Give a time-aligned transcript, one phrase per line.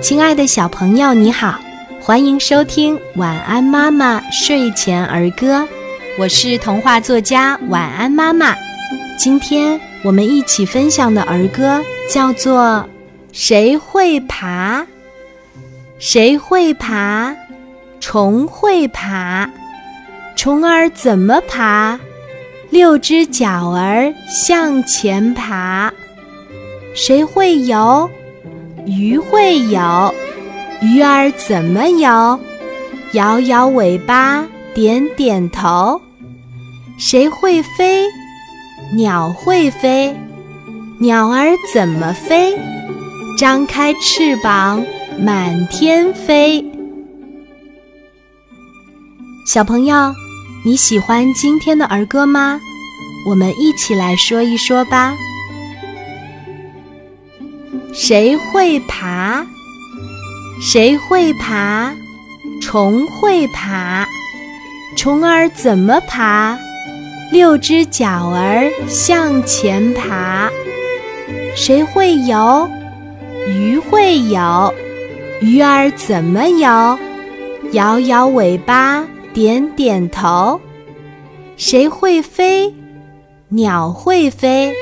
[0.00, 1.60] 亲爱的小朋友，你好，
[2.00, 5.60] 欢迎收听《晚安妈妈睡前儿歌》，
[6.18, 8.56] 我是童话作家晚安妈妈。
[9.18, 11.80] 今天我们一起分享的儿歌
[12.10, 12.62] 叫做
[13.32, 14.80] 《谁会爬》。
[15.98, 17.36] 谁会爬？
[18.00, 19.48] 虫会爬。
[20.34, 22.00] 虫儿怎么爬？
[22.70, 25.92] 六只脚儿向前爬。
[26.94, 28.10] 谁会游？
[28.86, 30.14] 鱼会游。
[30.80, 32.38] 鱼儿怎么游？
[33.12, 36.00] 摇摇尾巴，点点头。
[36.98, 38.06] 谁会飞？
[38.96, 40.14] 鸟会飞。
[40.98, 42.58] 鸟儿怎么飞？
[43.38, 44.84] 张开翅膀，
[45.18, 46.64] 满天飞。
[49.46, 50.12] 小朋友，
[50.64, 52.60] 你喜欢今天的儿歌吗？
[53.28, 55.14] 我们一起来说一说吧。
[57.90, 59.46] 谁会爬？
[60.60, 61.92] 谁会爬？
[62.60, 64.06] 虫会爬。
[64.96, 66.58] 虫儿怎么爬？
[67.32, 70.50] 六只脚儿向前爬。
[71.56, 72.68] 谁会游？
[73.48, 74.72] 鱼会游。
[75.40, 76.98] 鱼儿怎么游？
[77.72, 80.60] 摇摇尾巴，点点头。
[81.56, 82.74] 谁会飞？
[83.48, 84.74] 鸟会飞。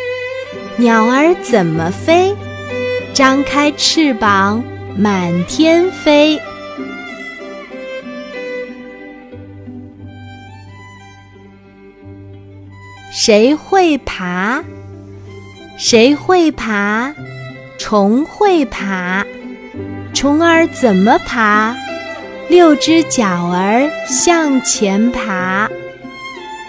[0.76, 2.34] 鸟儿怎么飞？
[3.12, 4.62] 张开翅膀，
[4.96, 6.40] 满天飞。
[13.12, 14.62] 谁会爬？
[15.76, 17.12] 谁会爬？
[17.78, 19.26] 虫会爬。
[20.14, 21.76] 虫儿怎么爬？
[22.48, 25.68] 六只脚儿向前爬。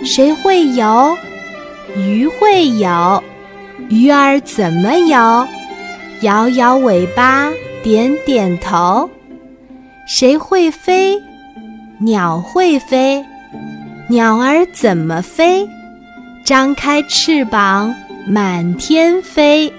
[0.03, 1.15] 谁会游？
[1.95, 3.23] 鱼会游。
[3.89, 5.47] 鱼儿怎么游？
[6.21, 7.49] 摇摇尾巴，
[7.81, 9.09] 点点头。
[10.07, 11.19] 谁会飞？
[11.99, 13.25] 鸟会飞。
[14.07, 15.67] 鸟儿怎么飞？
[16.45, 17.93] 张开翅膀，
[18.27, 19.73] 满天飞。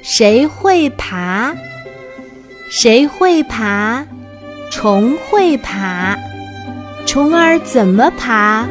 [0.00, 1.52] 谁会爬？
[2.70, 4.06] 谁会爬？
[4.70, 6.16] 虫会爬。
[7.04, 8.68] 虫儿怎么爬？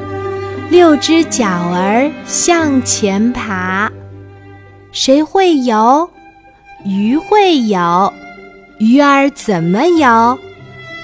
[0.70, 3.92] 六只脚儿向前爬。
[4.92, 6.10] 谁会游？
[6.86, 8.14] 鱼会游。
[8.80, 10.38] 鱼儿怎么游？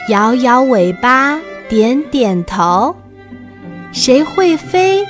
[0.09, 2.95] 摇摇尾巴，点点头。
[3.91, 5.05] 谁会飞？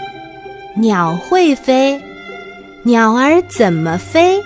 [0.76, 2.02] 鸟会飞。
[2.84, 4.42] 鸟儿怎么飞？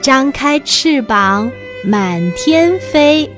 [0.00, 1.50] 张开翅膀，
[1.84, 3.28] 满天飞。